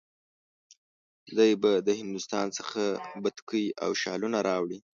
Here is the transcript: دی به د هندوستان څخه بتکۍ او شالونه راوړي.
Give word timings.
دی 1.37 1.51
به 1.61 1.71
د 1.87 1.89
هندوستان 1.99 2.47
څخه 2.57 2.81
بتکۍ 3.23 3.65
او 3.83 3.91
شالونه 4.01 4.39
راوړي. 4.49 4.79